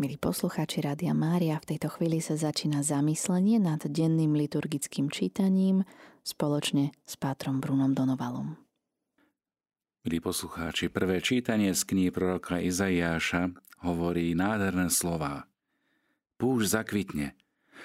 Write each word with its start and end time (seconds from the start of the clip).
Milí 0.00 0.16
poslucháči 0.16 0.80
Rádia 0.80 1.12
Mária, 1.12 1.60
v 1.60 1.76
tejto 1.76 1.92
chvíli 1.92 2.24
sa 2.24 2.32
začína 2.32 2.80
zamyslenie 2.80 3.60
nad 3.60 3.84
denným 3.84 4.32
liturgickým 4.32 5.12
čítaním 5.12 5.84
spoločne 6.24 6.96
s 7.04 7.20
pátrom 7.20 7.60
Brunom 7.60 7.92
Donovalom. 7.92 8.56
Milí 10.00 10.24
poslucháči, 10.24 10.88
prvé 10.88 11.20
čítanie 11.20 11.76
z 11.76 11.84
knihy 11.84 12.08
proroka 12.16 12.56
Izaiáša 12.64 13.52
hovorí 13.84 14.32
nádherné 14.32 14.88
slova. 14.88 15.44
Púž 16.40 16.72
zakvitne, 16.72 17.36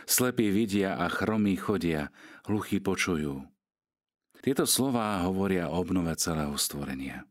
slepí 0.07 0.47
vidia 0.55 0.95
a 0.95 1.11
chromí 1.11 1.59
chodia, 1.59 2.15
hluchí 2.47 2.79
počujú. 2.79 3.43
Tieto 4.39 4.63
slová 4.63 5.19
hovoria 5.27 5.67
o 5.67 5.83
obnove 5.83 6.15
celého 6.15 6.55
stvorenia. 6.55 7.27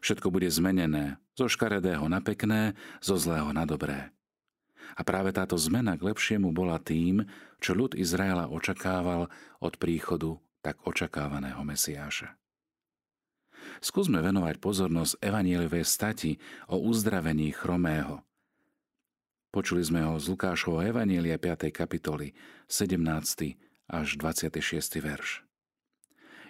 Všetko 0.00 0.32
bude 0.32 0.48
zmenené, 0.48 1.20
zo 1.36 1.46
škaredého 1.48 2.04
na 2.08 2.20
pekné, 2.20 2.76
zo 3.00 3.16
zlého 3.16 3.50
na 3.52 3.64
dobré. 3.64 4.12
A 4.92 5.00
práve 5.06 5.32
táto 5.32 5.56
zmena 5.56 5.96
k 5.96 6.12
lepšiemu 6.12 6.52
bola 6.52 6.76
tým, 6.76 7.24
čo 7.62 7.72
ľud 7.72 7.96
Izraela 7.96 8.50
očakával 8.52 9.32
od 9.62 9.74
príchodu 9.80 10.36
tak 10.60 10.78
očakávaného 10.84 11.64
Mesiáša. 11.64 12.36
Skúsme 13.78 14.18
venovať 14.20 14.58
pozornosť 14.58 15.22
evanielivej 15.22 15.86
stati 15.86 16.36
o 16.68 16.82
uzdravení 16.82 17.54
chromého. 17.54 18.22
Počuli 19.52 19.84
sme 19.84 20.00
ho 20.02 20.16
z 20.16 20.32
Lukášovho 20.32 20.80
evanielia 20.80 21.36
5. 21.36 21.68
kapitoly 21.70 22.32
17. 22.66 22.96
až 23.90 24.08
26. 24.16 25.04
verš. 25.04 25.44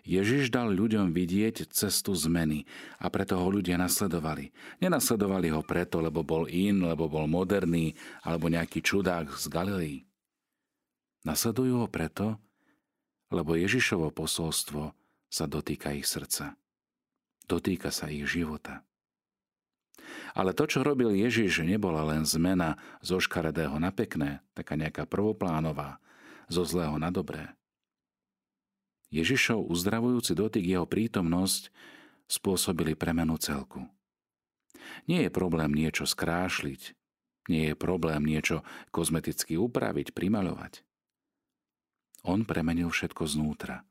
Ježiš 0.03 0.51
dal 0.51 0.75
ľuďom 0.75 1.15
vidieť 1.15 1.71
cestu 1.71 2.19
zmeny 2.19 2.67
a 2.99 3.07
preto 3.07 3.39
ho 3.39 3.47
ľudia 3.47 3.79
nasledovali. 3.79 4.51
Nenasledovali 4.83 5.55
ho 5.55 5.63
preto, 5.63 6.03
lebo 6.03 6.27
bol 6.27 6.51
in, 6.51 6.83
lebo 6.83 7.07
bol 7.07 7.31
moderný 7.31 7.95
alebo 8.27 8.51
nejaký 8.51 8.83
čudák 8.83 9.31
z 9.31 9.47
Galilei. 9.47 9.97
Nasledujú 11.23 11.87
ho 11.87 11.89
preto, 11.89 12.35
lebo 13.31 13.55
Ježišovo 13.55 14.11
posolstvo 14.11 14.91
sa 15.31 15.45
dotýka 15.47 15.95
ich 15.95 16.11
srdca. 16.11 16.59
Dotýka 17.47 17.95
sa 17.95 18.11
ich 18.11 18.27
života. 18.27 18.83
Ale 20.35 20.51
to, 20.51 20.67
čo 20.67 20.83
robil 20.83 21.15
Ježiš, 21.15 21.63
nebola 21.63 22.03
len 22.03 22.27
zmena 22.27 22.75
zo 23.05 23.23
škaredého 23.23 23.79
na 23.79 23.95
pekné, 23.95 24.43
taká 24.51 24.75
nejaká 24.75 25.07
prvoplánová, 25.07 26.03
zo 26.51 26.67
zlého 26.67 26.99
na 26.99 27.15
dobré. 27.15 27.55
Ježišov 29.13 29.69
uzdravujúci 29.69 30.33
dotyk 30.33 30.65
jeho 30.65 30.89
prítomnosť 30.89 31.69
spôsobili 32.25 32.97
premenu 32.97 33.37
celku. 33.37 33.85
Nie 35.05 35.29
je 35.29 35.31
problém 35.31 35.77
niečo 35.77 36.09
skrášliť, 36.09 36.97
nie 37.53 37.71
je 37.71 37.75
problém 37.77 38.25
niečo 38.25 38.65
kozmeticky 38.89 39.61
upraviť, 39.61 40.17
primaľovať. 40.17 40.81
On 42.25 42.49
premenil 42.49 42.89
všetko 42.89 43.29
znútra. 43.29 43.85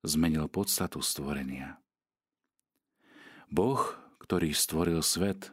Zmenil 0.00 0.48
podstatu 0.48 1.04
stvorenia. 1.04 1.76
Boh, 3.52 3.92
ktorý 4.24 4.56
stvoril 4.56 5.04
svet 5.04 5.52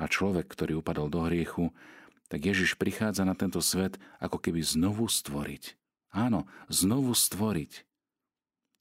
a 0.00 0.08
človek, 0.08 0.48
ktorý 0.48 0.80
upadol 0.80 1.12
do 1.12 1.28
hriechu, 1.28 1.76
tak 2.32 2.40
Ježiš 2.40 2.80
prichádza 2.80 3.28
na 3.28 3.36
tento 3.36 3.60
svet 3.60 4.00
ako 4.16 4.40
keby 4.40 4.64
znovu 4.64 5.04
stvoriť 5.10 5.76
Áno, 6.16 6.48
znovu 6.72 7.12
stvoriť. 7.12 7.84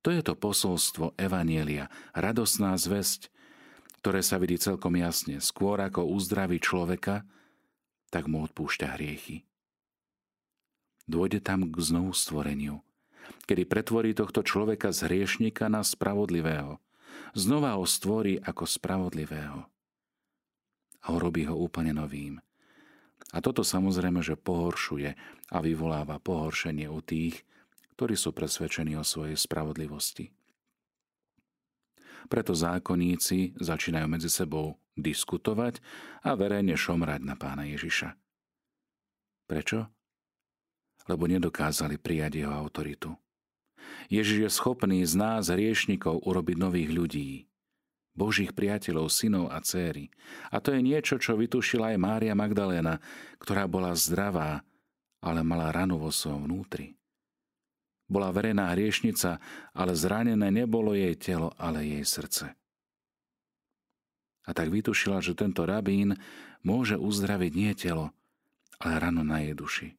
To 0.08 0.10
je 0.14 0.24
to 0.24 0.40
posolstvo 0.40 1.20
Evanielia, 1.20 1.92
radosná 2.16 2.80
zväzť, 2.80 3.28
ktoré 4.00 4.24
sa 4.24 4.40
vidí 4.40 4.56
celkom 4.56 4.96
jasne. 4.96 5.44
Skôr 5.44 5.84
ako 5.84 6.08
uzdraví 6.08 6.64
človeka, 6.64 7.28
tak 8.08 8.32
mu 8.32 8.48
odpúšťa 8.48 8.96
hriechy. 8.96 9.44
Dôjde 11.12 11.44
tam 11.44 11.68
k 11.68 11.76
znovu 11.84 12.16
stvoreniu, 12.16 12.80
kedy 13.52 13.68
pretvorí 13.68 14.16
tohto 14.16 14.40
človeka 14.40 14.96
z 14.96 15.12
hriešnika 15.12 15.68
na 15.68 15.84
spravodlivého. 15.84 16.80
Znova 17.36 17.76
ho 17.76 17.84
stvorí 17.84 18.40
ako 18.40 18.64
spravodlivého. 18.64 19.68
A 21.04 21.08
urobí 21.12 21.44
ho 21.52 21.60
úplne 21.60 21.92
novým. 21.92 22.45
A 23.34 23.42
toto 23.42 23.66
samozrejme, 23.66 24.22
že 24.22 24.38
pohoršuje 24.38 25.10
a 25.50 25.58
vyvoláva 25.64 26.22
pohoršenie 26.22 26.86
u 26.86 27.02
tých, 27.02 27.42
ktorí 27.96 28.14
sú 28.20 28.36
presvedčení 28.36 28.94
o 29.00 29.08
svojej 29.08 29.40
spravodlivosti. 29.40 30.30
Preto 32.26 32.58
zákonníci 32.58 33.56
začínajú 33.58 34.08
medzi 34.10 34.30
sebou 34.34 34.82
diskutovať 34.98 35.80
a 36.26 36.34
verejne 36.34 36.74
šomrať 36.74 37.22
na 37.22 37.36
pána 37.38 37.70
Ježiša. 37.70 38.18
Prečo? 39.46 39.86
Lebo 41.06 41.30
nedokázali 41.30 42.02
prijať 42.02 42.42
jeho 42.42 42.54
autoritu. 42.54 43.14
Ježiš 44.10 44.38
je 44.42 44.50
schopný 44.50 45.06
z 45.06 45.14
nás, 45.14 45.54
hriešnikov, 45.54 46.26
urobiť 46.26 46.58
nových 46.58 46.90
ľudí. 46.90 47.30
Božích 48.16 48.56
priateľov, 48.56 49.12
synov 49.12 49.52
a 49.52 49.60
céry. 49.60 50.08
A 50.48 50.64
to 50.64 50.72
je 50.72 50.80
niečo, 50.80 51.20
čo 51.20 51.36
vytušila 51.36 51.92
aj 51.94 52.00
Mária 52.00 52.34
Magdaléna, 52.34 53.04
ktorá 53.44 53.68
bola 53.68 53.92
zdravá, 53.92 54.64
ale 55.20 55.44
mala 55.44 55.76
ranu 55.76 56.00
vo 56.00 56.10
svojom 56.16 56.48
vnútri. 56.48 56.96
Bola 58.08 58.32
verejná 58.32 58.72
hriešnica, 58.72 59.44
ale 59.76 60.00
zranené 60.00 60.48
nebolo 60.48 60.96
jej 60.96 61.12
telo, 61.20 61.52
ale 61.60 61.84
jej 61.84 62.06
srdce. 62.08 62.56
A 64.46 64.50
tak 64.54 64.72
vytušila, 64.72 65.20
že 65.20 65.36
tento 65.36 65.68
rabín 65.68 66.16
môže 66.64 66.96
uzdraviť 66.96 67.52
nie 67.52 67.74
telo, 67.76 68.16
ale 68.80 69.02
ranu 69.02 69.28
na 69.28 69.44
jej 69.44 69.58
duši. 69.58 69.90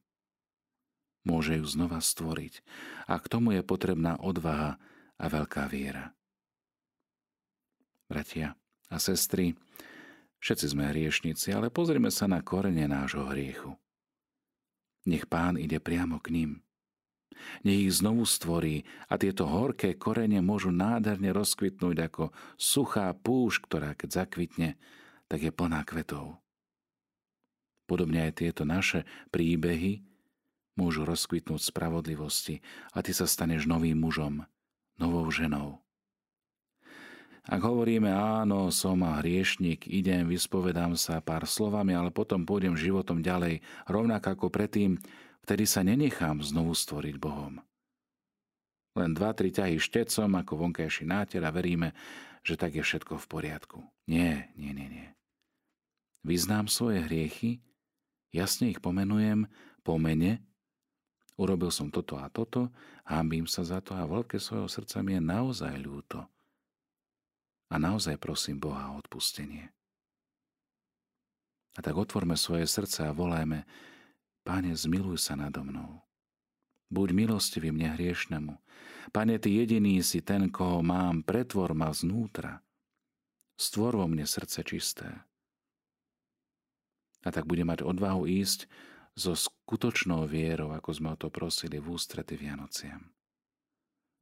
Môže 1.27 1.59
ju 1.59 1.67
znova 1.67 1.99
stvoriť 1.99 2.63
a 3.05 3.19
k 3.19 3.25
tomu 3.27 3.59
je 3.59 3.61
potrebná 3.61 4.15
odvaha 4.15 4.79
a 5.19 5.25
veľká 5.27 5.67
viera 5.67 6.16
bratia 8.07 8.55
a 8.87 8.97
sestry, 8.97 9.53
všetci 10.39 10.65
sme 10.71 10.89
hriešnici, 10.91 11.51
ale 11.51 11.67
pozrime 11.67 12.07
sa 12.11 12.25
na 12.25 12.39
korene 12.39 12.87
nášho 12.87 13.27
hriechu. 13.27 13.75
Nech 15.07 15.27
pán 15.27 15.55
ide 15.55 15.79
priamo 15.79 16.19
k 16.19 16.31
ním. 16.35 16.51
Nech 17.63 17.87
ich 17.87 17.93
znovu 18.01 18.25
stvorí 18.25 18.83
a 19.07 19.15
tieto 19.15 19.45
horké 19.45 19.95
korene 19.95 20.41
môžu 20.41 20.73
nádherne 20.73 21.31
rozkvitnúť 21.31 21.97
ako 22.11 22.23
suchá 22.57 23.13
púš, 23.13 23.61
ktorá 23.61 23.93
keď 23.93 24.25
zakvitne, 24.25 24.69
tak 25.27 25.43
je 25.43 25.51
plná 25.53 25.83
kvetov. 25.85 26.39
Podobne 27.87 28.27
aj 28.27 28.43
tieto 28.43 28.67
naše 28.67 29.07
príbehy 29.31 30.03
môžu 30.75 31.07
rozkvitnúť 31.07 31.71
spravodlivosti 31.71 32.59
a 32.91 32.99
ty 32.99 33.15
sa 33.15 33.23
staneš 33.23 33.63
novým 33.63 33.95
mužom, 33.95 34.43
novou 34.99 35.23
ženou. 35.31 35.86
Ak 37.47 37.63
hovoríme, 37.63 38.11
áno, 38.11 38.67
som 38.75 38.99
a 39.07 39.23
hriešnik, 39.23 39.87
idem, 39.87 40.27
vyspovedám 40.27 40.99
sa 40.99 41.23
pár 41.23 41.47
slovami, 41.47 41.95
ale 41.95 42.11
potom 42.11 42.43
pôjdem 42.43 42.75
životom 42.75 43.23
ďalej, 43.23 43.63
rovnako 43.87 44.35
ako 44.35 44.47
predtým, 44.51 44.99
vtedy 45.47 45.63
sa 45.63 45.79
nenechám 45.79 46.43
znovu 46.43 46.75
stvoriť 46.75 47.15
Bohom. 47.15 47.63
Len 48.99 49.15
dva, 49.15 49.31
tri 49.31 49.55
ťahy 49.55 49.79
štecom 49.79 50.27
ako 50.43 50.53
vonkajší 50.67 51.07
náter 51.07 51.39
a 51.47 51.55
veríme, 51.55 51.95
že 52.43 52.59
tak 52.59 52.75
je 52.75 52.83
všetko 52.83 53.15
v 53.15 53.29
poriadku. 53.31 53.79
Nie, 54.11 54.51
nie, 54.59 54.75
nie, 54.75 54.91
nie. 54.91 55.07
Vyznám 56.27 56.67
svoje 56.67 56.99
hriechy, 57.07 57.63
jasne 58.35 58.75
ich 58.75 58.83
pomenujem 58.83 59.47
po 59.87 59.95
mene, 59.95 60.43
urobil 61.39 61.71
som 61.71 61.87
toto 61.87 62.19
a 62.19 62.27
toto, 62.27 62.75
hámbím 63.07 63.47
sa 63.47 63.63
za 63.63 63.79
to 63.79 63.95
a 63.95 64.03
veľké 64.03 64.35
svojho 64.35 64.67
srdca 64.67 64.99
mi 64.99 65.15
je 65.15 65.23
naozaj 65.23 65.71
ľúto 65.79 66.27
a 67.67 67.75
naozaj 67.75 68.15
prosím 68.19 68.59
Boha 68.63 68.95
o 68.95 68.99
odpustenie. 68.99 69.71
A 71.77 71.79
tak 71.85 71.93
otvorme 71.93 72.33
svoje 72.33 72.65
srdce 72.65 73.05
a 73.05 73.13
volajme, 73.13 73.67
Pane, 74.47 74.71
zmiluj 74.73 75.19
sa 75.19 75.35
nado 75.35 75.59
mnou. 75.61 76.01
Buď 76.87 77.11
milostivý 77.11 77.75
mne 77.75 77.99
hriešnemu. 77.99 78.55
Pane, 79.11 79.35
Ty 79.43 79.49
jediný 79.51 79.99
si 79.99 80.23
ten, 80.23 80.47
koho 80.47 80.79
mám, 80.79 81.19
pretvor 81.21 81.75
ma 81.75 81.91
znútra. 81.91 82.63
Stvor 83.59 83.99
vo 83.99 84.07
mne 84.07 84.23
srdce 84.23 84.63
čisté. 84.63 85.09
A 87.27 87.29
tak 87.35 87.43
bude 87.43 87.67
mať 87.67 87.83
odvahu 87.83 88.23
ísť 88.23 88.71
so 89.17 89.35
skutočnou 89.35 90.23
vierou, 90.29 90.71
ako 90.71 90.89
sme 90.95 91.09
o 91.11 91.19
to 91.19 91.27
prosili 91.27 91.81
v 91.81 91.91
ústrety 91.91 92.39
Vianociam. 92.39 93.11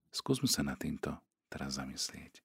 Skúsme 0.09 0.47
sa 0.47 0.63
na 0.63 0.79
týmto 0.79 1.13
teraz 1.51 1.75
zamyslieť. 1.75 2.44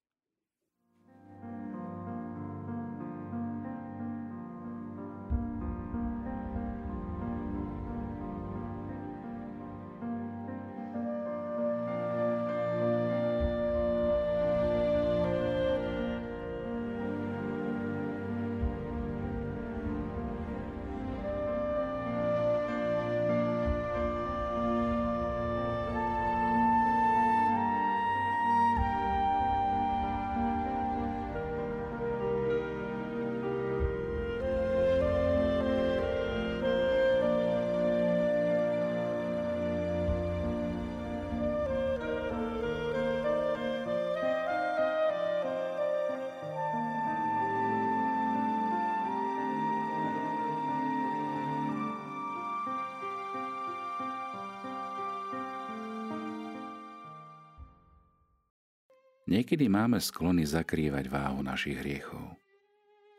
Niekedy 59.31 59.71
máme 59.71 60.03
sklony 60.03 60.43
zakrývať 60.43 61.06
váhu 61.06 61.38
našich 61.47 61.79
hriechov. 61.79 62.35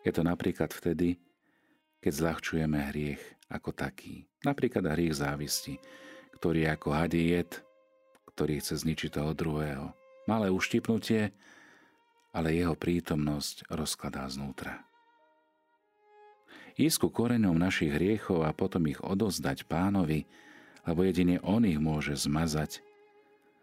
Je 0.04 0.12
to 0.12 0.28
napríklad 0.28 0.76
vtedy, 0.76 1.16
keď 2.04 2.12
zľahčujeme 2.12 2.92
hriech 2.92 3.24
ako 3.48 3.72
taký. 3.72 4.28
Napríklad 4.44 4.92
hriech 4.92 5.16
závisti, 5.16 5.80
ktorý 6.36 6.68
je 6.68 6.70
ako 6.76 6.90
jed, 7.16 7.52
ktorý 8.36 8.60
chce 8.60 8.84
zničiť 8.84 9.24
toho 9.24 9.32
druhého. 9.32 9.96
Malé 10.28 10.52
uštipnutie, 10.52 11.32
ale 12.36 12.60
jeho 12.60 12.76
prítomnosť 12.76 13.72
rozkladá 13.72 14.28
znútra. 14.28 14.84
Ísť 16.76 17.08
ku 17.08 17.10
koreňom 17.12 17.56
našich 17.56 17.96
hriechov 17.96 18.44
a 18.44 18.52
potom 18.52 18.84
ich 18.92 19.00
odozdať 19.00 19.64
pánovi, 19.64 20.28
lebo 20.84 21.08
jedine 21.08 21.40
on 21.40 21.64
ich 21.64 21.80
môže 21.80 22.20
zmazať, 22.20 22.84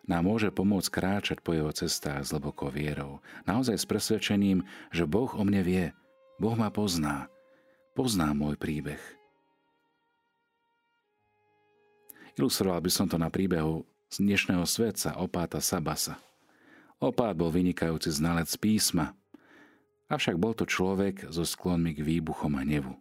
nám 0.08 0.24
môže 0.24 0.48
pomôcť 0.48 0.88
kráčať 0.88 1.38
po 1.44 1.52
jeho 1.52 1.68
cestách 1.70 2.24
s 2.24 2.32
hlbokou 2.32 2.72
vierou, 2.72 3.20
naozaj 3.44 3.76
s 3.76 3.84
presvedčením, 3.84 4.64
že 4.88 5.04
Boh 5.04 5.28
o 5.36 5.44
mne 5.44 5.60
vie, 5.60 5.84
Boh 6.40 6.56
ma 6.56 6.72
pozná, 6.72 7.28
pozná 7.92 8.32
môj 8.32 8.56
príbeh. 8.56 9.00
Ilustroval 12.40 12.80
by 12.80 12.90
som 12.90 13.06
to 13.10 13.20
na 13.20 13.28
príbehu 13.28 13.84
z 14.08 14.24
dnešného 14.24 14.64
svetca 14.64 15.18
opáta 15.20 15.60
Sabasa. 15.60 16.16
Opát 16.98 17.36
bol 17.36 17.52
vynikajúci 17.52 18.10
znalec 18.10 18.48
písma, 18.58 19.12
avšak 20.08 20.40
bol 20.40 20.56
to 20.56 20.64
človek 20.64 21.28
so 21.28 21.44
sklonmi 21.44 21.94
k 21.94 22.00
výbuchom 22.02 22.58
hnevu. 22.58 22.96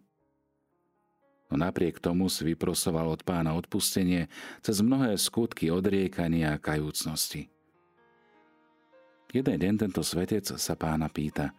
No 1.48 1.56
napriek 1.56 1.96
tomu 1.98 2.28
si 2.28 2.44
vyprosoval 2.44 3.08
od 3.08 3.24
pána 3.24 3.56
odpustenie 3.56 4.28
cez 4.60 4.84
mnohé 4.84 5.16
skutky 5.16 5.72
odriekania 5.72 6.56
a 6.56 6.60
kajúcnosti. 6.60 7.48
Jeden 9.32 9.56
deň 9.60 9.74
tento 9.88 10.00
svetec 10.04 10.44
sa 10.44 10.74
pána 10.76 11.08
pýta, 11.08 11.52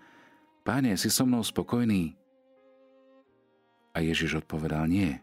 Páne, 0.70 0.94
si 1.00 1.10
so 1.10 1.26
mnou 1.26 1.42
spokojný? 1.42 2.14
A 3.96 4.06
Ježiš 4.06 4.46
odpovedal, 4.46 4.86
nie. 4.86 5.18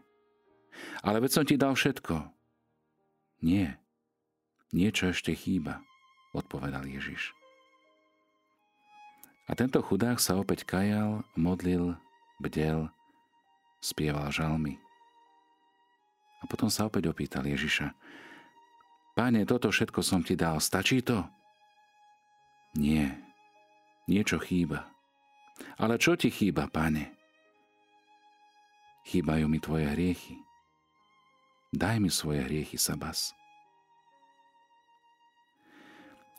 Ale 0.99 1.23
veď 1.23 1.31
som 1.31 1.45
ti 1.47 1.55
dal 1.55 1.71
všetko. 1.71 2.27
Nie. 3.45 3.79
Niečo 4.75 5.15
ešte 5.15 5.31
chýba, 5.31 5.79
odpovedal 6.35 6.83
Ježiš. 6.83 7.31
A 9.47 9.55
tento 9.55 9.79
chudák 9.79 10.19
sa 10.19 10.35
opäť 10.35 10.67
kajal, 10.67 11.23
modlil, 11.39 11.95
bdel 12.43 12.91
spieval 13.87 14.27
žalmy. 14.35 14.75
A 16.41 16.49
potom 16.51 16.67
sa 16.67 16.85
opäť 16.85 17.07
opýtal 17.07 17.47
Ježiša, 17.47 17.95
Páne, 19.17 19.49
toto 19.49 19.73
všetko 19.73 20.05
som 20.05 20.21
ti 20.21 20.37
dal, 20.37 20.61
stačí 20.61 21.01
to? 21.01 21.25
Nie, 22.77 23.17
niečo 24.05 24.37
chýba. 24.37 24.93
Ale 25.81 25.97
čo 25.97 26.13
ti 26.13 26.29
chýba, 26.29 26.69
pane? 26.69 27.17
Chýbajú 29.09 29.49
mi 29.49 29.57
tvoje 29.57 29.89
hriechy. 29.89 30.37
Daj 31.73 31.97
mi 31.97 32.13
svoje 32.13 32.45
hriechy, 32.45 32.77
Sabas. 32.77 33.33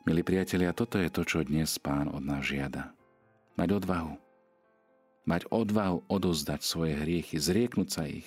Milí 0.06 0.22
priatelia, 0.22 0.70
toto 0.70 1.02
je 1.02 1.10
to, 1.10 1.26
čo 1.26 1.42
dnes 1.42 1.82
pán 1.82 2.06
od 2.06 2.22
nás 2.22 2.46
žiada. 2.46 2.94
Mať 3.58 3.82
odvahu 3.82 4.27
mať 5.28 5.44
odvahu 5.52 6.08
odozdať 6.08 6.64
svoje 6.64 6.96
hriechy, 6.96 7.36
zrieknúť 7.36 7.88
sa 7.92 8.08
ich, 8.08 8.24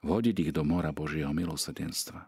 vhodiť 0.00 0.48
ich 0.48 0.52
do 0.56 0.64
mora 0.64 0.88
Božieho 0.88 1.36
milosrdenstva. 1.36 2.24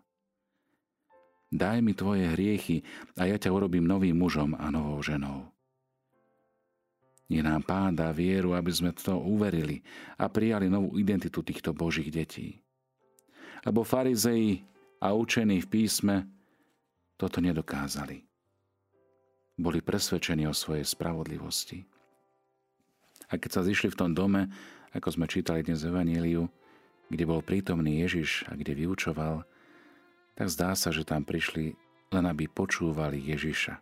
Daj 1.50 1.80
mi 1.80 1.96
tvoje 1.96 2.28
hriechy 2.30 2.84
a 3.16 3.26
ja 3.26 3.40
ťa 3.40 3.50
urobím 3.50 3.88
novým 3.88 4.14
mužom 4.14 4.52
a 4.54 4.68
novou 4.68 5.00
ženou. 5.00 5.48
Nie 7.30 7.46
nám 7.46 7.62
Pán 7.62 7.94
dá 7.94 8.10
vieru, 8.10 8.58
aby 8.58 8.70
sme 8.74 8.90
to 8.92 9.16
uverili 9.16 9.80
a 10.18 10.26
prijali 10.26 10.66
novú 10.66 10.98
identitu 10.98 11.42
týchto 11.46 11.72
Božích 11.72 12.10
detí. 12.10 12.58
Lebo 13.62 13.86
farizei 13.86 14.62
a 14.98 15.14
učení 15.14 15.62
v 15.62 15.70
písme 15.70 16.26
toto 17.14 17.38
nedokázali. 17.38 18.18
Boli 19.58 19.78
presvedčení 19.78 20.46
o 20.50 20.54
svojej 20.54 20.86
spravodlivosti. 20.86 21.99
A 23.30 23.38
keď 23.38 23.50
sa 23.50 23.62
zišli 23.62 23.94
v 23.94 23.98
tom 23.98 24.10
dome, 24.10 24.50
ako 24.90 25.14
sme 25.14 25.30
čítali 25.30 25.62
dnes 25.62 25.86
v 25.86 25.94
kde 27.10 27.24
bol 27.26 27.42
prítomný 27.42 28.02
Ježiš 28.02 28.46
a 28.50 28.58
kde 28.58 28.74
vyučoval, 28.74 29.46
tak 30.34 30.46
zdá 30.50 30.74
sa, 30.74 30.90
že 30.90 31.06
tam 31.06 31.22
prišli 31.22 31.74
len 32.10 32.24
aby 32.26 32.50
počúvali 32.50 33.22
Ježiša. 33.22 33.78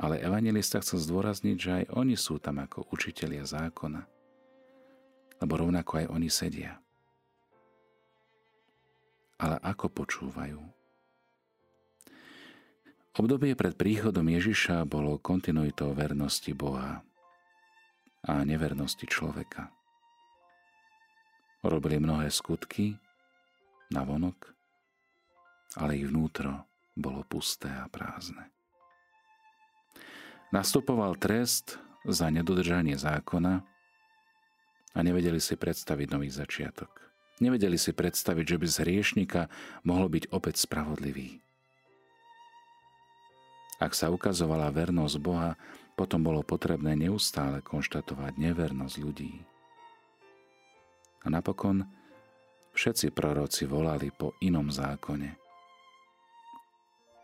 Ale 0.00 0.20
evangelista 0.20 0.80
chcel 0.80 1.00
zdôrazniť, 1.00 1.56
že 1.56 1.70
aj 1.70 1.84
oni 1.94 2.16
sú 2.18 2.40
tam 2.40 2.60
ako 2.60 2.88
učitelia 2.90 3.46
zákona, 3.46 4.02
lebo 5.44 5.52
rovnako 5.54 6.04
aj 6.04 6.06
oni 6.10 6.28
sedia. 6.32 6.80
Ale 9.38 9.60
ako 9.60 9.92
počúvajú? 9.92 10.60
Obdobie 13.14 13.54
pred 13.54 13.78
príchodom 13.78 14.26
Ježiša 14.26 14.82
bolo 14.90 15.22
kontinuitou 15.22 15.94
vernosti 15.94 16.50
Boha 16.50 17.06
a 18.24 18.40
nevernosti 18.44 19.04
človeka. 19.04 19.68
Robili 21.64 22.00
mnohé 22.00 22.28
skutky 22.28 22.96
na 23.92 24.04
vonok, 24.04 24.52
ale 25.80 26.00
ich 26.00 26.08
vnútro 26.08 26.64
bolo 26.96 27.24
pusté 27.24 27.68
a 27.68 27.88
prázdne. 27.88 28.48
Nastupoval 30.52 31.18
trest 31.18 31.80
za 32.06 32.30
nedodržanie 32.30 32.94
zákona 32.94 33.64
a 34.94 34.98
nevedeli 35.02 35.42
si 35.42 35.58
predstaviť 35.58 36.06
nový 36.14 36.30
začiatok. 36.30 37.04
Nevedeli 37.42 37.74
si 37.74 37.90
predstaviť, 37.90 38.44
že 38.54 38.60
by 38.62 38.66
z 38.70 38.76
hriešnika 38.86 39.42
mohol 39.82 40.06
byť 40.06 40.30
opäť 40.30 40.62
spravodlivý. 40.62 41.42
Ak 43.82 43.90
sa 43.98 44.14
ukazovala 44.14 44.70
vernosť 44.70 45.16
Boha, 45.18 45.58
potom 45.94 46.26
bolo 46.26 46.42
potrebné 46.42 46.98
neustále 46.98 47.62
konštatovať 47.62 48.34
nevernosť 48.34 48.96
ľudí. 48.98 49.32
A 51.24 51.26
napokon 51.30 51.86
všetci 52.74 53.14
proroci 53.14 53.64
volali 53.64 54.10
po 54.10 54.34
inom 54.42 54.68
zákone. 54.68 55.38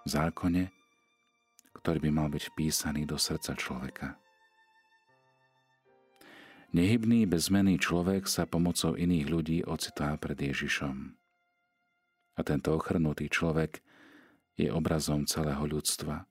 Zákone, 0.06 0.62
ktorý 1.76 1.98
by 2.08 2.10
mal 2.14 2.28
byť 2.32 2.42
vpísaný 2.54 3.04
do 3.04 3.18
srdca 3.20 3.52
človeka. 3.58 4.08
Nehybný, 6.70 7.26
bezmený 7.26 7.82
človek 7.82 8.30
sa 8.30 8.46
pomocou 8.46 8.94
iných 8.94 9.26
ľudí 9.26 9.58
ocitá 9.66 10.14
pred 10.22 10.38
Ježišom. 10.38 11.18
A 12.38 12.40
tento 12.46 12.70
ochrnutý 12.78 13.26
človek 13.26 13.82
je 14.54 14.70
obrazom 14.70 15.26
celého 15.26 15.66
ľudstva– 15.66 16.24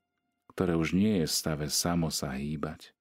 ktoré 0.60 0.76
už 0.76 0.92
nie 0.92 1.24
je 1.24 1.32
v 1.32 1.32
stave 1.32 1.66
samo 1.72 2.12
sa 2.12 2.36
hýbať. 2.36 2.92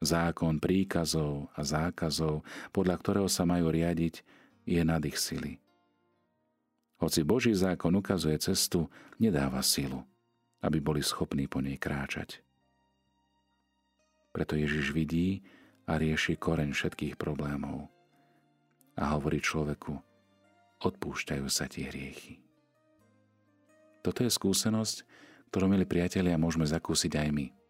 Zákon 0.00 0.64
príkazov 0.64 1.52
a 1.52 1.60
zákazov, 1.60 2.40
podľa 2.72 2.96
ktorého 2.96 3.28
sa 3.28 3.44
majú 3.44 3.68
riadiť, 3.68 4.24
je 4.64 4.80
nad 4.80 5.04
ich 5.04 5.20
sily. 5.20 5.60
Hoci 7.04 7.20
Boží 7.20 7.52
zákon 7.52 7.92
ukazuje 7.92 8.40
cestu, 8.40 8.88
nedáva 9.20 9.60
silu, 9.60 10.08
aby 10.64 10.80
boli 10.80 11.04
schopní 11.04 11.52
po 11.52 11.60
nej 11.60 11.76
kráčať. 11.76 12.40
Preto 14.32 14.56
Ježiš 14.56 14.96
vidí 14.96 15.44
a 15.84 16.00
rieši 16.00 16.40
koreň 16.40 16.72
všetkých 16.72 17.20
problémov 17.20 17.92
a 18.96 19.20
hovorí 19.20 19.36
človeku, 19.36 20.00
odpúšťajú 20.80 21.46
sa 21.52 21.68
tie 21.68 21.92
hriechy. 21.92 22.40
Toto 24.00 24.24
je 24.24 24.32
skúsenosť, 24.32 25.04
ktorú, 25.52 25.68
milí 25.68 25.84
priatelia, 25.84 26.40
môžeme 26.40 26.64
zakúsiť 26.64 27.12
aj 27.12 27.28
my. 27.28 27.61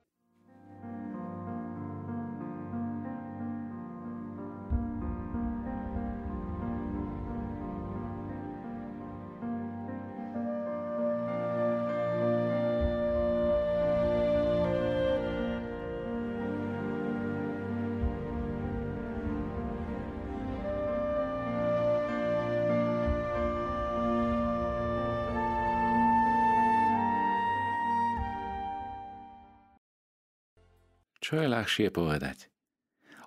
Čo 31.22 31.38
je 31.38 31.46
ľahšie 31.46 31.88
povedať? 31.94 32.50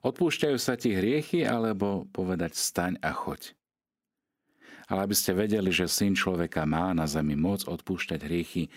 Odpúšťajú 0.03 0.57
sa 0.59 0.75
ti 0.75 0.93
hriechy 0.93 1.47
alebo 1.47 2.05
povedať 2.11 2.53
staň 2.53 2.99
a 2.99 3.15
choď? 3.15 3.55
Ale 4.85 5.09
aby 5.09 5.15
ste 5.17 5.33
vedeli, 5.33 5.73
že 5.73 5.89
syn 5.89 6.13
človeka 6.13 6.67
má 6.69 6.93
na 6.93 7.09
zemi 7.09 7.33
moc 7.33 7.65
odpúšťať 7.65 8.19
hriechy, 8.21 8.69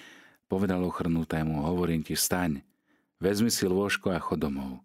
Povedal 0.49 0.81
ochrnutému, 0.81 1.61
hovorím 1.61 2.01
ti, 2.01 2.17
staň, 2.17 2.65
vezmi 3.21 3.53
si 3.53 3.69
lôžko 3.69 4.17
a 4.17 4.19
chod 4.19 4.41
domov. 4.49 4.81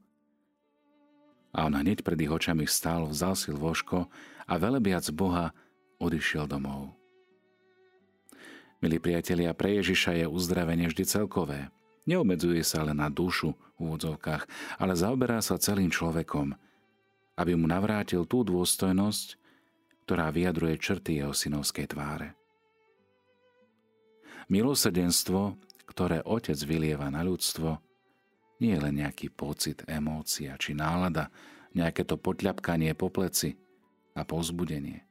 A 1.56 1.64
on 1.64 1.72
hneď 1.72 2.04
pred 2.04 2.20
ich 2.20 2.28
očami 2.28 2.68
stál, 2.68 3.08
vzal 3.08 3.40
si 3.40 3.48
lôžko 3.56 4.12
a 4.44 4.54
velebiac 4.60 5.08
Boha 5.16 5.56
odišiel 6.04 6.52
domov. 6.52 6.92
Milí 8.84 9.00
priatelia, 9.00 9.56
pre 9.56 9.80
Ježiša 9.80 10.20
je 10.20 10.26
uzdravenie 10.28 10.92
vždy 10.92 11.04
celkové. 11.08 11.72
Neobmedzuje 12.04 12.64
sa 12.68 12.84
len 12.84 13.00
na 13.00 13.08
dušu 13.08 13.56
v 13.56 13.78
úvodzovkách, 13.80 14.44
ale 14.80 14.94
zaoberá 14.94 15.40
sa 15.40 15.56
celým 15.56 15.88
človekom, 15.88 16.52
aby 17.40 17.52
mu 17.56 17.66
navrátil 17.66 18.28
tú 18.28 18.44
dôstojnosť, 18.44 19.40
ktorá 20.04 20.28
vyjadruje 20.30 20.76
črty 20.78 21.24
jeho 21.24 21.32
synovskej 21.32 21.96
tváre. 21.96 22.36
Milosrdenstvo, 24.52 25.56
ktoré 25.88 26.20
Otec 26.28 26.60
vylieva 26.68 27.08
na 27.08 27.24
ľudstvo, 27.24 27.80
nie 28.60 28.76
je 28.76 28.84
len 28.84 29.00
nejaký 29.00 29.32
pocit, 29.32 29.88
emócia 29.88 30.60
či 30.60 30.76
nálada, 30.76 31.32
nejaké 31.74 32.04
to 32.04 32.20
potľapkanie 32.20 32.92
po 32.94 33.08
pleci 33.10 33.56
a 34.14 34.28
povzbudenie. 34.28 35.04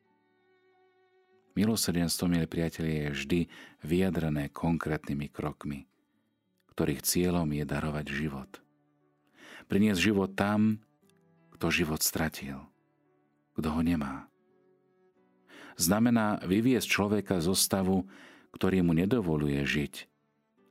Milosrdenstvo, 1.52 2.32
milí 2.32 2.48
priatelia, 2.48 3.08
je 3.08 3.16
vždy 3.16 3.40
vyjadrené 3.84 4.48
konkrétnymi 4.48 5.28
krokmi, 5.28 5.84
ktorých 6.82 7.06
cieľom 7.06 7.46
je 7.54 7.62
darovať 7.62 8.06
život. 8.10 8.50
Priniesť 9.70 10.02
život 10.02 10.34
tam, 10.34 10.82
kto 11.54 11.70
život 11.70 12.02
stratil, 12.02 12.58
kto 13.54 13.70
ho 13.70 13.86
nemá. 13.86 14.26
Znamená 15.78 16.42
vyviesť 16.42 16.90
človeka 16.90 17.38
zo 17.38 17.54
stavu, 17.54 18.10
ktorý 18.50 18.82
mu 18.82 18.98
nedovoluje 18.98 19.62
žiť 19.62 20.10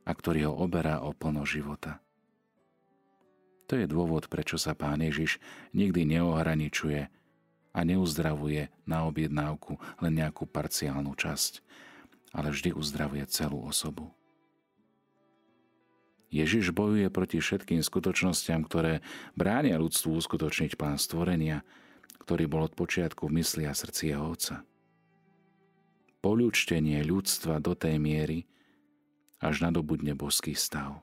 a 0.04 0.12
ktorý 0.12 0.52
ho 0.52 0.54
oberá 0.60 1.00
o 1.00 1.16
plno 1.16 1.48
života. 1.48 2.04
To 3.72 3.80
je 3.80 3.88
dôvod, 3.88 4.28
prečo 4.28 4.60
sa 4.60 4.76
Pán 4.76 5.00
Ježiš 5.00 5.40
nikdy 5.72 6.04
neohraničuje 6.04 7.08
a 7.72 7.78
neuzdravuje 7.88 8.68
na 8.84 9.08
objednávku 9.08 9.80
len 10.04 10.12
nejakú 10.20 10.44
parciálnu 10.44 11.16
časť, 11.16 11.64
ale 12.36 12.52
vždy 12.52 12.76
uzdravuje 12.76 13.24
celú 13.32 13.64
osobu. 13.64 14.12
Ježiš 16.32 16.72
bojuje 16.72 17.12
proti 17.12 17.44
všetkým 17.44 17.84
skutočnostiam, 17.84 18.64
ktoré 18.64 19.04
bránia 19.36 19.76
ľudstvu 19.76 20.16
uskutočniť 20.16 20.80
plán 20.80 20.96
stvorenia, 20.96 21.60
ktorý 22.24 22.48
bol 22.48 22.64
od 22.64 22.72
počiatku 22.72 23.28
v 23.28 23.44
mysli 23.44 23.68
a 23.68 23.76
srdci 23.76 24.16
jeho 24.16 24.32
otca. 24.32 24.64
Poľučtenie 26.24 27.04
ľudstva 27.04 27.60
do 27.60 27.76
tej 27.76 28.00
miery, 28.00 28.48
až 29.42 29.60
nadobudne 29.60 30.16
božský 30.16 30.56
stav. 30.56 31.02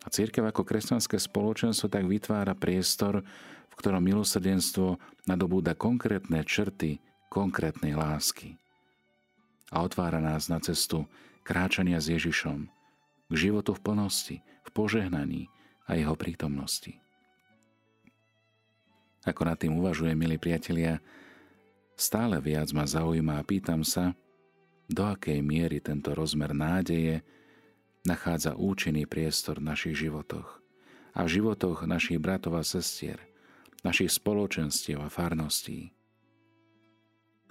A 0.00 0.08
církev 0.08 0.46
ako 0.46 0.62
kresťanské 0.62 1.18
spoločenstvo 1.18 1.90
tak 1.90 2.06
vytvára 2.06 2.54
priestor, 2.54 3.26
v 3.66 3.74
ktorom 3.74 4.00
milosrdenstvo 4.00 4.96
nadobúda 5.26 5.74
konkrétne 5.74 6.46
črty 6.46 7.02
konkrétnej 7.28 7.98
lásky 7.98 8.56
a 9.74 9.82
otvára 9.82 10.22
nás 10.22 10.46
na 10.46 10.62
cestu 10.62 11.10
kráčania 11.42 11.98
s 11.98 12.06
Ježišom 12.06 12.75
k 13.26 13.34
životu 13.34 13.74
v 13.74 13.80
plnosti, 13.82 14.36
v 14.42 14.70
požehnaní 14.70 15.50
a 15.86 15.98
jeho 15.98 16.14
prítomnosti. 16.14 16.98
Ako 19.26 19.42
nad 19.42 19.58
tým 19.58 19.74
uvažujem, 19.74 20.14
milí 20.14 20.38
priatelia, 20.38 21.02
stále 21.98 22.38
viac 22.38 22.70
ma 22.70 22.86
zaujíma 22.86 23.42
a 23.42 23.46
pýtam 23.46 23.82
sa, 23.82 24.14
do 24.86 25.02
akej 25.02 25.42
miery 25.42 25.82
tento 25.82 26.14
rozmer 26.14 26.54
nádeje 26.54 27.26
nachádza 28.06 28.54
účinný 28.54 29.02
priestor 29.02 29.58
v 29.58 29.66
našich 29.74 29.98
životoch 29.98 30.62
a 31.10 31.26
v 31.26 31.28
životoch 31.42 31.90
našich 31.90 32.22
bratov 32.22 32.54
a 32.54 32.62
sestier, 32.62 33.18
našich 33.82 34.14
spoločenstiev 34.14 35.02
a 35.02 35.10
farností. 35.10 35.90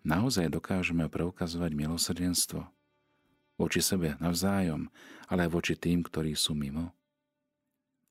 Naozaj 0.07 0.53
dokážeme 0.53 1.11
preukazovať 1.11 1.75
milosrdenstvo 1.75 2.74
voči 3.55 3.79
sebe 3.79 4.19
navzájom, 4.19 4.87
ale 5.31 5.47
aj 5.47 5.51
voči 5.51 5.73
tým, 5.75 6.03
ktorí 6.03 6.35
sú 6.35 6.55
mimo? 6.55 6.91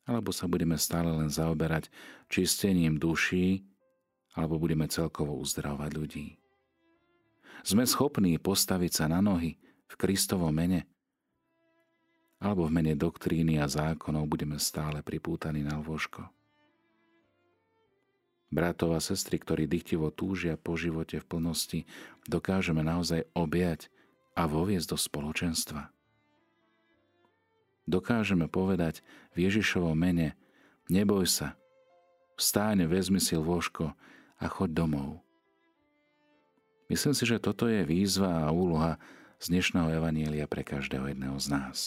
Alebo 0.04 0.32
sa 0.32 0.44
budeme 0.44 0.76
stále 0.76 1.08
len 1.08 1.32
zaoberať 1.32 1.88
čistením 2.28 3.00
duší, 3.00 3.64
alebo 4.36 4.60
budeme 4.60 4.84
celkovo 4.90 5.36
uzdravovať 5.40 5.90
ľudí? 5.96 6.26
Sme 7.64 7.88
schopní 7.88 8.36
postaviť 8.36 8.92
sa 8.92 9.06
na 9.08 9.24
nohy 9.24 9.56
v 9.88 9.94
Kristovom 9.96 10.52
mene 10.52 10.84
alebo 12.44 12.68
v 12.68 12.76
mene 12.76 12.92
doktríny 12.92 13.56
a 13.56 13.64
zákonov 13.64 14.28
budeme 14.28 14.60
stále 14.60 15.00
pripútaní 15.00 15.64
na 15.64 15.80
lôžko. 15.80 16.28
Bratov 18.52 18.94
a 18.94 19.00
sestry, 19.00 19.40
ktorí 19.40 19.64
dychtivo 19.64 20.12
túžia 20.12 20.54
po 20.54 20.76
živote 20.76 21.18
v 21.18 21.26
plnosti, 21.26 21.80
dokážeme 22.28 22.84
naozaj 22.84 23.26
objať 23.32 23.88
a 24.34 24.42
voviesť 24.50 24.94
do 24.94 24.98
spoločenstva. 24.98 25.94
Dokážeme 27.84 28.48
povedať 28.48 29.04
v 29.36 29.46
Ježišovom 29.48 29.94
mene 29.94 30.34
neboj 30.88 31.28
sa, 31.28 31.54
vstáň, 32.40 32.88
vezmi 32.88 33.20
si 33.20 33.36
lôžko 33.38 33.92
a 34.40 34.44
choď 34.48 34.84
domov. 34.84 35.24
Myslím 36.88 37.16
si, 37.16 37.24
že 37.24 37.40
toto 37.40 37.64
je 37.64 37.80
výzva 37.84 38.44
a 38.44 38.52
úloha 38.52 39.00
z 39.40 39.52
dnešného 39.52 39.88
evanielia 40.00 40.44
pre 40.44 40.60
každého 40.60 41.12
jedného 41.12 41.36
z 41.40 41.46
nás. 41.48 41.78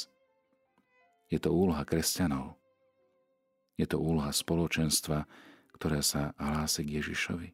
Je 1.29 1.37
to 1.37 1.53
úloha 1.53 1.85
kresťanov. 1.85 2.57
Je 3.77 3.85
to 3.85 4.01
úloha 4.01 4.33
spoločenstva, 4.33 5.29
ktoré 5.77 6.01
sa 6.01 6.33
hlási 6.41 6.81
k 6.81 6.97
Ježišovi. 7.01 7.49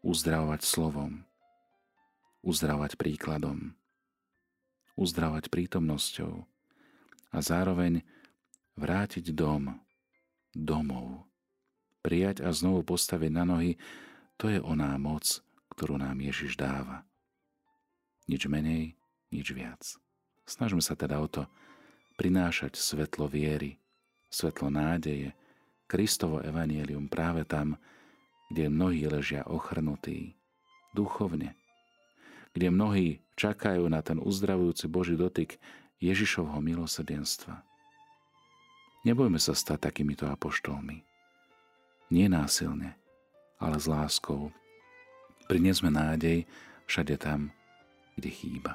Uzdravovať 0.00 0.64
slovom, 0.64 1.27
uzdravovať 2.42 2.94
príkladom, 2.94 3.74
uzdravovať 4.94 5.50
prítomnosťou 5.50 6.32
a 7.34 7.38
zároveň 7.38 8.02
vrátiť 8.78 9.34
dom, 9.34 9.78
domov. 10.54 11.26
Prijať 12.02 12.46
a 12.46 12.54
znovu 12.54 12.86
postaviť 12.86 13.30
na 13.34 13.44
nohy, 13.44 13.72
to 14.38 14.48
je 14.48 14.62
oná 14.62 14.94
moc, 14.96 15.42
ktorú 15.74 15.98
nám 15.98 16.18
Ježiš 16.22 16.54
dáva. 16.54 17.02
Nič 18.30 18.46
menej, 18.46 18.94
nič 19.34 19.50
viac. 19.50 19.82
Snažme 20.46 20.80
sa 20.80 20.94
teda 20.94 21.18
o 21.20 21.28
to, 21.28 21.44
prinášať 22.16 22.78
svetlo 22.78 23.30
viery, 23.30 23.78
svetlo 24.30 24.72
nádeje, 24.72 25.34
Kristovo 25.88 26.44
evanielium 26.44 27.08
práve 27.08 27.48
tam, 27.48 27.80
kde 28.52 28.68
mnohí 28.68 29.08
ležia 29.08 29.40
ochrnutí, 29.48 30.36
duchovne, 30.92 31.56
kde 32.52 32.68
mnohí 32.72 33.08
čakajú 33.34 33.86
na 33.88 34.00
ten 34.00 34.20
uzdravujúci 34.22 34.86
Boží 34.88 35.14
dotyk 35.14 35.60
Ježišovho 35.98 36.58
milosrdenstva. 36.62 37.62
Nebojme 39.06 39.38
sa 39.38 39.54
stať 39.54 39.90
takýmito 39.90 40.26
apoštolmi. 40.26 41.02
Nie 42.08 42.26
násilne, 42.26 42.96
ale 43.60 43.76
s 43.78 43.86
láskou. 43.86 44.50
Prinesme 45.46 45.88
nádej 45.88 46.48
všade 46.88 47.16
tam, 47.20 47.52
kde 48.16 48.30
chýba. 48.32 48.72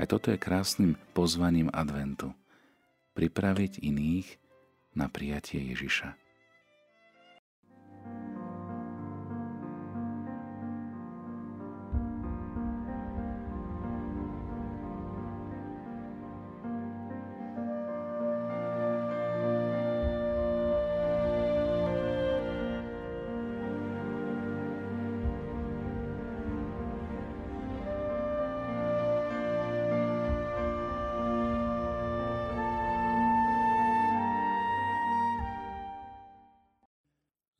Aj 0.00 0.08
toto 0.08 0.32
je 0.32 0.40
krásnym 0.40 0.96
pozvaním 1.12 1.68
adventu– 1.72 2.32
pripraviť 3.14 3.82
iných 3.82 4.26
na 4.96 5.10
prijatie 5.10 5.60
Ježiša. 5.74 6.16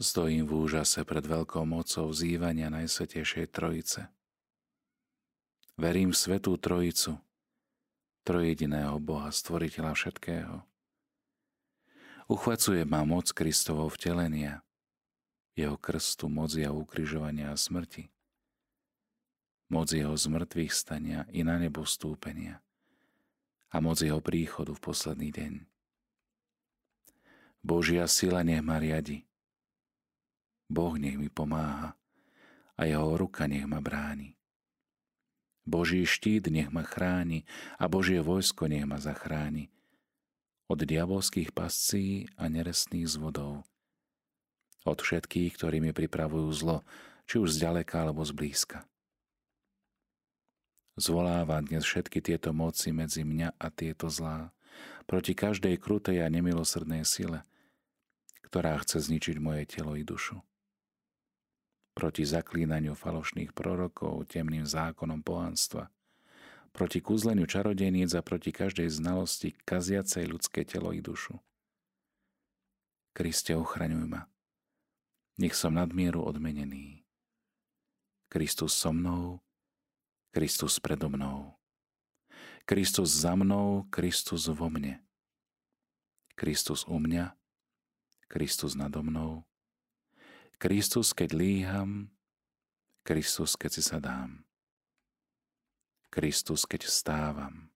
Stojím 0.01 0.49
v 0.49 0.65
úžase 0.65 1.05
pred 1.05 1.21
veľkou 1.21 1.69
mocou 1.69 2.09
zývania 2.09 2.73
Najsvetejšej 2.73 3.53
Trojice. 3.53 4.09
Verím 5.77 6.17
v 6.17 6.17
Svetú 6.17 6.57
Trojicu, 6.57 7.21
trojediného 8.25 8.97
Boha, 8.97 9.29
Stvoriteľa 9.29 9.93
všetkého. 9.93 10.65
Uchvacuje 12.33 12.89
ma 12.89 13.05
moc 13.05 13.29
Kristovho 13.29 13.93
vtelenia, 13.93 14.65
jeho 15.53 15.77
krstu, 15.77 16.33
moc 16.33 16.57
jeho 16.57 16.73
ukrižovania 16.81 17.53
a 17.53 17.61
smrti, 17.61 18.09
moc 19.69 19.93
jeho 19.93 20.17
zmrtvých 20.17 20.73
stania 20.73 21.29
i 21.29 21.45
na 21.45 21.61
nebo 21.61 21.85
stúpenia, 21.85 22.65
a 23.69 23.85
moc 23.85 24.01
jeho 24.01 24.25
príchodu 24.25 24.73
v 24.73 24.81
posledný 24.81 25.29
deň. 25.29 25.53
Božia 27.61 28.09
sila 28.09 28.41
nech 28.41 28.65
ma 28.65 28.81
riadi. 28.81 29.29
Boh 30.71 30.95
nech 30.95 31.19
mi 31.19 31.27
pomáha 31.27 31.99
a 32.79 32.87
jeho 32.87 33.19
ruka 33.19 33.51
nech 33.51 33.67
ma 33.67 33.83
bráni. 33.83 34.39
Boží 35.67 36.07
štít 36.07 36.47
nech 36.47 36.71
ma 36.71 36.87
chráni 36.87 37.43
a 37.75 37.91
Božie 37.91 38.23
vojsko 38.23 38.71
nech 38.71 38.87
ma 38.87 39.03
zachráni 39.03 39.75
od 40.71 40.87
diabolských 40.87 41.51
pascí 41.51 42.31
a 42.39 42.47
nerestných 42.47 43.11
zvodov. 43.11 43.67
Od 44.87 44.99
všetkých, 45.03 45.59
ktorí 45.59 45.83
mi 45.83 45.91
pripravujú 45.91 46.49
zlo, 46.55 46.87
či 47.27 47.43
už 47.43 47.59
zďaleka 47.59 48.07
alebo 48.07 48.23
zblízka. 48.23 48.87
Zvoláva 50.95 51.59
dnes 51.59 51.83
všetky 51.83 52.23
tieto 52.23 52.55
moci 52.55 52.95
medzi 52.95 53.27
mňa 53.27 53.59
a 53.59 53.67
tieto 53.75 54.07
zlá, 54.07 54.55
proti 55.11 55.35
každej 55.35 55.75
krutej 55.83 56.23
a 56.23 56.31
nemilosrdnej 56.31 57.03
sile, 57.03 57.43
ktorá 58.47 58.79
chce 58.79 59.03
zničiť 59.03 59.43
moje 59.43 59.67
telo 59.67 59.99
i 59.99 60.07
dušu 60.07 60.39
proti 62.01 62.25
zaklínaniu 62.25 62.97
falošných 62.97 63.53
prorokov, 63.53 64.25
temným 64.33 64.65
zákonom 64.65 65.21
pohanstva, 65.21 65.93
proti 66.73 67.05
kúzleniu 67.05 67.45
čarodejníc 67.45 68.17
a 68.17 68.25
proti 68.25 68.57
každej 68.57 68.89
znalosti 68.89 69.53
kaziacej 69.69 70.25
ľudské 70.25 70.65
telo 70.65 70.97
i 70.97 71.05
dušu. 71.05 71.37
Kriste, 73.13 73.53
ochraňuj 73.53 74.09
ma. 74.09 74.33
Nech 75.37 75.53
som 75.53 75.77
nadmieru 75.77 76.25
odmenený. 76.25 77.05
Kristus 78.33 78.73
so 78.73 78.97
mnou, 78.97 79.45
Kristus 80.33 80.81
predo 80.81 81.13
mnou. 81.13 81.53
Kristus 82.65 83.13
za 83.13 83.37
mnou, 83.37 83.85
Kristus 83.93 84.49
vo 84.49 84.73
mne. 84.73 85.05
Kristus 86.33 86.89
u 86.89 86.97
mňa, 86.97 87.37
Kristus 88.25 88.73
nado 88.73 89.05
mnou, 89.05 89.45
Kristus, 90.61 91.17
keď 91.17 91.33
líham, 91.33 92.13
Kristus, 93.01 93.57
keď 93.57 93.71
si 93.73 93.83
sa 93.83 93.97
dám. 93.97 94.45
Kristus, 96.13 96.69
keď 96.69 96.85
vstávam. 96.85 97.73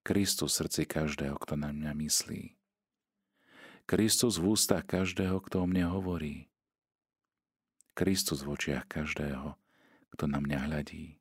Kristus 0.00 0.56
v 0.56 0.58
srdci 0.64 0.82
každého, 0.88 1.36
kto 1.36 1.60
na 1.60 1.68
mňa 1.68 1.92
myslí. 2.00 2.56
Kristus 3.84 4.40
v 4.40 4.56
ústach 4.56 4.88
každého, 4.88 5.36
kto 5.44 5.60
o 5.60 5.66
mne 5.68 5.92
hovorí. 5.92 6.48
Kristus 7.92 8.40
v 8.40 8.56
očiach 8.56 8.88
každého, 8.88 9.52
kto 10.16 10.24
na 10.32 10.40
mňa 10.40 10.58
hľadí. 10.64 11.20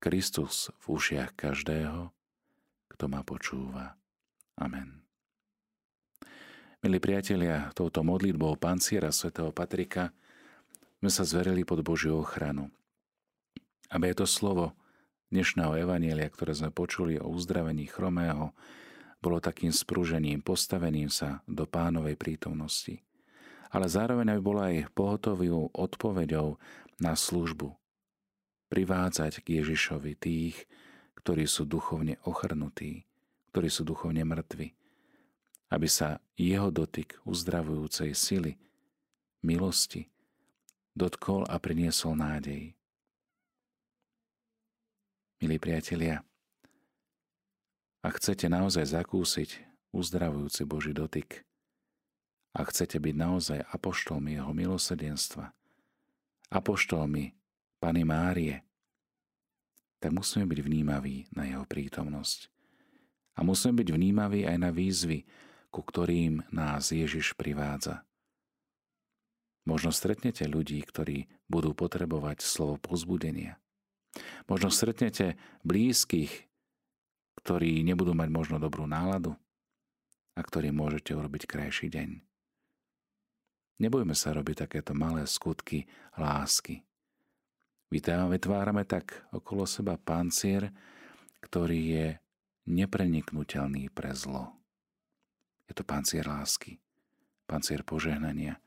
Kristus 0.00 0.72
v 0.80 0.96
ušiach 0.96 1.36
každého, 1.36 2.16
kto 2.96 3.04
ma 3.12 3.20
počúva. 3.20 4.00
Amen. 4.56 5.05
Milí 6.86 7.02
priatelia, 7.02 7.74
touto 7.74 8.06
modlitbou 8.06 8.54
panciera 8.62 9.10
svätého 9.10 9.50
Patrika 9.50 10.14
sme 11.02 11.10
sa 11.10 11.26
zverili 11.26 11.66
pod 11.66 11.82
Božiu 11.82 12.22
ochranu. 12.22 12.70
Aby 13.90 14.14
to 14.14 14.22
slovo 14.22 14.70
dnešného 15.34 15.82
evanielia, 15.82 16.30
ktoré 16.30 16.54
sme 16.54 16.70
počuli 16.70 17.18
o 17.18 17.26
uzdravení 17.26 17.90
chromého, 17.90 18.54
bolo 19.18 19.42
takým 19.42 19.74
sprúžením, 19.74 20.46
postavením 20.46 21.10
sa 21.10 21.42
do 21.50 21.66
pánovej 21.66 22.14
prítomnosti. 22.14 23.02
Ale 23.74 23.90
zároveň 23.90 24.38
aby 24.38 24.42
bola 24.46 24.70
aj 24.70 24.86
pohotovou 24.94 25.74
odpoveďou 25.74 26.54
na 27.02 27.18
službu. 27.18 27.74
Privádzať 28.70 29.42
k 29.42 29.58
Ježišovi 29.58 30.14
tých, 30.14 30.70
ktorí 31.18 31.50
sú 31.50 31.66
duchovne 31.66 32.22
ochrnutí, 32.22 33.02
ktorí 33.50 33.74
sú 33.74 33.82
duchovne 33.82 34.22
mŕtvi, 34.22 34.85
aby 35.72 35.88
sa 35.90 36.22
jeho 36.38 36.70
dotyk 36.70 37.18
uzdravujúcej 37.26 38.14
sily, 38.14 38.54
milosti, 39.42 40.06
dotkol 40.94 41.44
a 41.46 41.58
priniesol 41.58 42.14
nádej. 42.14 42.72
Milí 45.42 45.56
priatelia, 45.60 46.24
ak 48.00 48.22
chcete 48.22 48.46
naozaj 48.48 48.86
zakúsiť 48.88 49.50
uzdravujúci 49.92 50.62
Boží 50.64 50.94
dotyk, 50.94 51.46
a 52.56 52.64
chcete 52.64 52.96
byť 52.96 53.14
naozaj 53.14 53.60
apoštolmi 53.68 54.40
jeho 54.40 54.56
milosrdenstva, 54.56 55.52
apoštolmi 56.48 57.36
Pany 57.76 58.02
Márie, 58.08 58.64
tak 60.00 60.16
musíme 60.16 60.48
byť 60.48 60.60
vnímaví 60.64 61.28
na 61.36 61.44
jeho 61.44 61.68
prítomnosť. 61.68 62.48
A 63.36 63.44
musíme 63.44 63.76
byť 63.76 63.92
vnímaví 63.92 64.48
aj 64.48 64.56
na 64.56 64.72
výzvy, 64.72 65.28
ku 65.70 65.84
ktorým 65.84 66.46
nás 66.50 66.90
Ježiš 66.90 67.36
privádza. 67.36 68.06
Možno 69.66 69.90
stretnete 69.90 70.46
ľudí, 70.46 70.78
ktorí 70.80 71.26
budú 71.50 71.74
potrebovať 71.74 72.42
slovo 72.42 72.78
pozbudenia. 72.78 73.58
Možno 74.46 74.70
stretnete 74.70 75.34
blízkych, 75.66 76.46
ktorí 77.42 77.82
nebudú 77.82 78.14
mať 78.14 78.28
možno 78.30 78.56
dobrú 78.62 78.86
náladu 78.86 79.34
a 80.34 80.40
ktorým 80.40 80.78
môžete 80.78 81.12
urobiť 81.12 81.50
krajší 81.50 81.90
deň. 81.92 82.10
Nebojme 83.76 84.16
sa 84.16 84.32
robiť 84.32 84.64
takéto 84.64 84.96
malé 84.96 85.28
skutky 85.28 85.84
lásky. 86.16 86.80
Vytvárame 87.92 88.88
tak 88.88 89.28
okolo 89.36 89.68
seba 89.68 90.00
pancier, 90.00 90.72
ktorý 91.44 91.80
je 91.92 92.06
nepreniknutelný 92.66 93.92
pre 93.92 94.16
zlo. 94.16 94.55
Je 95.66 95.74
to 95.74 95.82
pancier 95.82 96.26
lásky, 96.26 96.78
pancier 97.50 97.82
požehnania, 97.82 98.58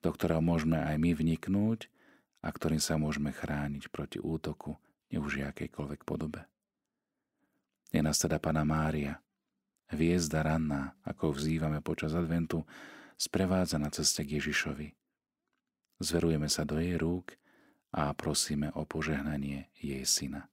do 0.00 0.10
ktorého 0.12 0.40
môžeme 0.40 0.80
aj 0.80 0.96
my 0.96 1.10
vniknúť 1.12 1.92
a 2.40 2.48
ktorým 2.48 2.80
sa 2.80 2.96
môžeme 2.96 3.34
chrániť 3.34 3.90
proti 3.90 4.18
útoku, 4.22 4.78
nech 5.10 5.20
už 5.20 5.48
akejkoľvek 5.52 6.00
podobe. 6.06 6.46
Je 7.88 8.04
nás 8.04 8.20
teda 8.20 8.36
Pana 8.36 8.68
Mária, 8.68 9.20
hviezda 9.88 10.44
ranná, 10.44 10.92
ako 11.04 11.32
vzývame 11.32 11.80
počas 11.80 12.12
adventu, 12.12 12.68
sprevádza 13.16 13.80
na 13.80 13.88
ceste 13.88 14.22
k 14.22 14.38
Ježišovi. 14.38 14.92
Zverujeme 15.98 16.46
sa 16.46 16.62
do 16.62 16.78
jej 16.78 16.94
rúk 16.94 17.34
a 17.90 18.12
prosíme 18.14 18.70
o 18.76 18.84
požehnanie 18.84 19.72
jej 19.80 20.04
syna. 20.04 20.46